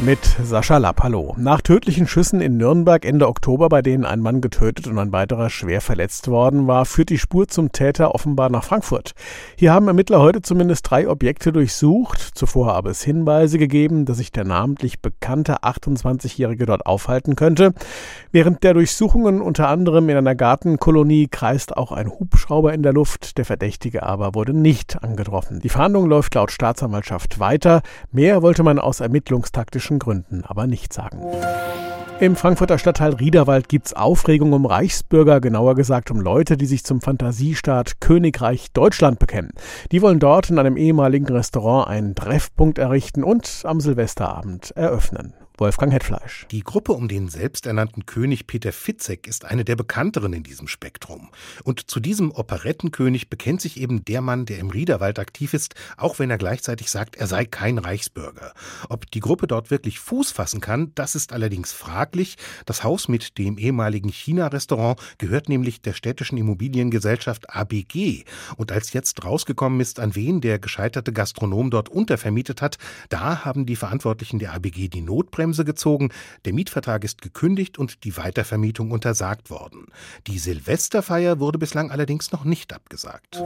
Mit 0.00 0.20
Sascha 0.44 0.76
Lapp, 0.76 1.02
hallo. 1.02 1.34
Nach 1.38 1.60
tödlichen 1.60 2.06
Schüssen 2.06 2.40
in 2.40 2.56
Nürnberg 2.56 3.04
Ende 3.04 3.26
Oktober, 3.26 3.68
bei 3.68 3.82
denen 3.82 4.04
ein 4.04 4.20
Mann 4.20 4.40
getötet 4.40 4.86
und 4.86 4.96
ein 4.96 5.10
weiterer 5.10 5.50
schwer 5.50 5.80
verletzt 5.80 6.28
worden 6.28 6.68
war, 6.68 6.84
führt 6.84 7.08
die 7.08 7.18
Spur 7.18 7.48
zum 7.48 7.72
Täter 7.72 8.14
offenbar 8.14 8.48
nach 8.48 8.62
Frankfurt. 8.62 9.14
Hier 9.56 9.72
haben 9.72 9.88
Ermittler 9.88 10.20
heute 10.20 10.40
zumindest 10.40 10.88
drei 10.88 11.08
Objekte 11.08 11.50
durchsucht. 11.50 12.20
Zuvor 12.20 12.68
habe 12.68 12.90
es 12.90 13.02
Hinweise 13.02 13.58
gegeben, 13.58 14.04
dass 14.04 14.18
sich 14.18 14.30
der 14.30 14.44
namentlich 14.44 15.00
bekannte 15.00 15.64
28-Jährige 15.64 16.64
dort 16.66 16.86
aufhalten 16.86 17.34
könnte. 17.34 17.74
Während 18.30 18.62
der 18.62 18.74
Durchsuchungen 18.74 19.40
unter 19.40 19.68
anderem 19.68 20.08
in 20.10 20.16
einer 20.16 20.36
Gartenkolonie 20.36 21.26
kreist 21.26 21.76
auch 21.76 21.90
ein 21.90 22.08
Hubschrauber 22.08 22.72
in 22.72 22.84
der 22.84 22.92
Luft. 22.92 23.36
Der 23.36 23.44
Verdächtige 23.44 24.04
aber 24.04 24.36
wurde 24.36 24.52
nicht 24.52 25.02
angetroffen. 25.02 25.58
Die 25.58 25.68
Fahndung 25.68 26.06
läuft 26.08 26.36
laut 26.36 26.52
Staatsanwaltschaft 26.52 27.40
weiter. 27.40 27.82
Mehr 28.12 28.42
wollte 28.42 28.62
man 28.62 28.78
aus 28.78 29.00
ermittlungstaktischen 29.00 29.87
politischen 29.88 29.98
Gründen 29.98 30.44
aber 30.44 30.66
nicht 30.66 30.92
sagen. 30.92 31.18
Im 32.20 32.34
Frankfurter 32.34 32.78
Stadtteil 32.78 33.14
Riederwald 33.14 33.68
gibt 33.68 33.86
es 33.86 33.94
Aufregung 33.94 34.52
um 34.52 34.66
Reichsbürger, 34.66 35.40
genauer 35.40 35.76
gesagt 35.76 36.10
um 36.10 36.20
Leute, 36.20 36.56
die 36.56 36.66
sich 36.66 36.84
zum 36.84 37.00
Fantasiestaat 37.00 38.00
Königreich 38.00 38.72
Deutschland 38.72 39.20
bekennen. 39.20 39.52
Die 39.92 40.02
wollen 40.02 40.18
dort 40.18 40.50
in 40.50 40.58
einem 40.58 40.76
ehemaligen 40.76 41.28
Restaurant 41.28 41.88
einen 41.88 42.16
Treffpunkt 42.16 42.78
errichten 42.78 43.22
und 43.22 43.62
am 43.62 43.80
Silvesterabend 43.80 44.72
eröffnen. 44.72 45.32
Wolfgang 45.60 45.92
Hetfleisch. 45.92 46.46
Die 46.52 46.62
Gruppe 46.62 46.92
um 46.92 47.08
den 47.08 47.28
selbsternannten 47.28 48.06
König 48.06 48.46
Peter 48.46 48.72
Fitzek 48.72 49.26
ist 49.26 49.44
eine 49.44 49.64
der 49.64 49.74
bekannteren 49.74 50.32
in 50.32 50.44
diesem 50.44 50.68
Spektrum. 50.68 51.30
Und 51.64 51.90
zu 51.90 51.98
diesem 51.98 52.30
Operettenkönig 52.30 53.28
bekennt 53.28 53.60
sich 53.60 53.80
eben 53.80 54.04
der 54.04 54.20
Mann, 54.20 54.46
der 54.46 54.60
im 54.60 54.70
Riederwald 54.70 55.18
aktiv 55.18 55.54
ist, 55.54 55.74
auch 55.96 56.20
wenn 56.20 56.30
er 56.30 56.38
gleichzeitig 56.38 56.92
sagt, 56.92 57.16
er 57.16 57.26
sei 57.26 57.44
kein 57.44 57.78
Reichsbürger. 57.78 58.54
Ob 58.88 59.10
die 59.10 59.18
Gruppe 59.18 59.48
dort 59.48 59.72
wirklich 59.72 59.98
Fuß 59.98 60.30
fassen 60.30 60.60
kann, 60.60 60.92
das 60.94 61.16
ist 61.16 61.32
allerdings 61.32 61.72
fraglich. 61.72 62.36
Das 62.64 62.84
Haus 62.84 63.08
mit 63.08 63.36
dem 63.36 63.58
ehemaligen 63.58 64.10
China-Restaurant 64.10 65.00
gehört 65.18 65.48
nämlich 65.48 65.82
der 65.82 65.92
städtischen 65.92 66.38
Immobiliengesellschaft 66.38 67.50
ABG. 67.50 68.22
Und 68.56 68.70
als 68.70 68.92
jetzt 68.92 69.24
rausgekommen 69.24 69.80
ist, 69.80 69.98
an 69.98 70.14
wen 70.14 70.40
der 70.40 70.60
gescheiterte 70.60 71.12
Gastronom 71.12 71.70
dort 71.72 71.88
untervermietet 71.88 72.62
hat, 72.62 72.78
da 73.08 73.44
haben 73.44 73.66
die 73.66 73.76
Verantwortlichen 73.76 74.38
der 74.38 74.54
ABG 74.54 74.86
die 74.86 75.00
Notbremse 75.00 75.47
Notbremse 75.48 75.64
gezogen, 75.64 76.10
der 76.44 76.52
Mietvertrag 76.52 77.04
ist 77.04 77.22
gekündigt 77.22 77.78
und 77.78 78.04
die 78.04 78.16
Weitervermietung 78.16 78.90
untersagt 78.90 79.50
worden. 79.50 79.86
Die 80.26 80.38
Silvesterfeier 80.38 81.40
wurde 81.40 81.58
bislang 81.58 81.90
allerdings 81.90 82.32
noch 82.32 82.44
nicht 82.44 82.72
abgesagt. 82.72 83.42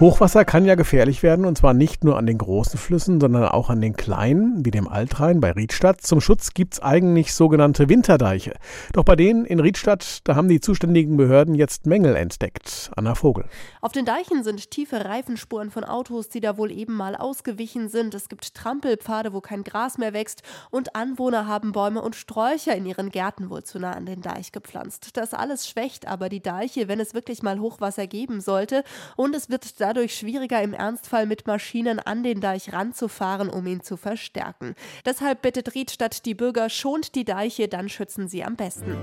Hochwasser 0.00 0.44
kann 0.44 0.64
ja 0.64 0.76
gefährlich 0.76 1.24
werden 1.24 1.44
und 1.44 1.58
zwar 1.58 1.74
nicht 1.74 2.04
nur 2.04 2.16
an 2.18 2.26
den 2.26 2.38
großen 2.38 2.78
Flüssen, 2.78 3.20
sondern 3.20 3.46
auch 3.46 3.68
an 3.68 3.80
den 3.80 3.96
kleinen, 3.96 4.64
wie 4.64 4.70
dem 4.70 4.86
Altrhein 4.86 5.40
bei 5.40 5.50
Riedstadt. 5.50 6.02
Zum 6.02 6.20
Schutz 6.20 6.54
gibt 6.54 6.74
es 6.74 6.80
eigentlich 6.80 7.34
sogenannte 7.34 7.88
Winterdeiche. 7.88 8.54
Doch 8.92 9.02
bei 9.02 9.16
denen 9.16 9.44
in 9.44 9.58
Riedstadt, 9.58 10.20
da 10.22 10.36
haben 10.36 10.46
die 10.46 10.60
zuständigen 10.60 11.16
Behörden 11.16 11.56
jetzt 11.56 11.86
Mängel 11.86 12.14
entdeckt. 12.14 12.92
Anna 12.94 13.16
Vogel. 13.16 13.46
Auf 13.80 13.90
den 13.90 14.04
Deichen 14.04 14.44
sind 14.44 14.70
tiefe 14.70 15.04
Reifenspuren 15.04 15.72
von 15.72 15.82
Autos, 15.82 16.28
die 16.28 16.38
da 16.38 16.56
wohl 16.56 16.70
eben 16.70 16.94
mal 16.94 17.16
ausgewichen 17.16 17.88
sind. 17.88 18.14
Es 18.14 18.28
gibt 18.28 18.54
Trampelpfade, 18.54 19.32
wo 19.32 19.40
kein 19.40 19.64
Gras 19.64 19.98
mehr 19.98 20.12
wächst 20.12 20.42
und 20.70 20.94
Anwohner 20.94 21.48
haben 21.48 21.72
Bäume 21.72 22.02
und 22.02 22.14
Sträucher 22.14 22.76
in 22.76 22.86
ihren 22.86 23.10
Gärten 23.10 23.50
wohl 23.50 23.64
zu 23.64 23.80
nah 23.80 23.94
an 23.94 24.06
den 24.06 24.22
Deich 24.22 24.52
gepflanzt. 24.52 25.16
Das 25.16 25.34
alles 25.34 25.68
schwächt 25.68 26.06
aber 26.06 26.28
die 26.28 26.40
Deiche, 26.40 26.86
wenn 26.86 27.00
es 27.00 27.14
wirklich 27.14 27.42
mal 27.42 27.58
Hochwasser 27.58 28.06
geben 28.06 28.40
sollte 28.40 28.84
und 29.16 29.34
es 29.34 29.50
wird 29.50 29.80
dadurch 29.88 30.14
schwieriger, 30.14 30.62
im 30.62 30.74
Ernstfall 30.74 31.24
mit 31.24 31.46
Maschinen 31.46 31.98
an 31.98 32.22
den 32.22 32.42
Deich 32.42 32.74
ranzufahren, 32.74 33.48
um 33.48 33.66
ihn 33.66 33.82
zu 33.82 33.96
verstärken. 33.96 34.74
Deshalb 35.06 35.40
bittet 35.40 35.74
Riedstadt 35.74 36.26
die 36.26 36.34
Bürger, 36.34 36.68
schont 36.68 37.14
die 37.14 37.24
Deiche, 37.24 37.68
dann 37.68 37.88
schützen 37.88 38.28
sie 38.28 38.44
am 38.44 38.56
besten. 38.56 38.96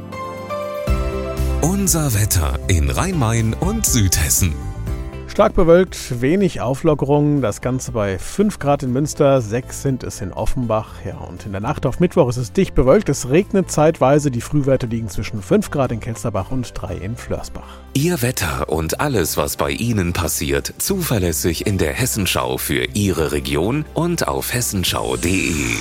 Unser 1.62 2.13
Wetter 2.13 2.59
in 2.68 2.91
Rhein-Main 2.91 3.56
und 3.56 3.85
Südhessen. 3.85 4.75
Stark 5.35 5.53
bewölkt, 5.53 6.22
wenig 6.22 6.62
Auflockerung, 6.62 7.41
das 7.41 7.59
Ganze 7.59 7.91
bei 7.91 8.18
5 8.18 8.57
Grad 8.57 8.84
in 8.84 8.94
Münster, 8.94 9.41
6 9.41 9.81
sind 9.81 10.03
es 10.06 10.22
in 10.22 10.31
Offenbach. 10.31 11.03
Ja, 11.03 11.18
und 11.18 11.46
in 11.46 11.51
der 11.51 11.59
Nacht 11.59 11.85
auf 11.85 12.00
Mittwoch 12.00 12.29
ist 12.29 12.38
es 12.38 12.53
dicht 12.53 12.73
bewölkt, 12.73 13.09
es 13.09 13.28
regnet 13.28 13.69
zeitweise, 13.69 14.31
die 14.31 14.40
Frühwerte 14.40 14.85
liegen 14.85 15.09
zwischen 15.09 15.41
5 15.41 15.72
Grad 15.72 15.91
in 15.91 16.00
Kelsterbach 16.00 16.51
und 16.51 16.72
3 16.73 16.96
in 16.96 17.18
Flörsbach. 17.18 17.81
Ihr 17.94 18.22
Wetter 18.22 18.69
und 18.69 19.01
alles, 19.01 19.35
was 19.35 19.57
bei 19.57 19.72
Ihnen 19.72 20.13
passiert, 20.13 20.73
zuverlässig 20.78 21.67
in 21.67 21.78
der 21.78 21.91
Hessenschau 21.91 22.57
für 22.57 22.85
Ihre 22.94 23.34
Region 23.34 23.84
und 23.94 24.29
auf 24.29 24.53
hessenschau.de. 24.53 25.75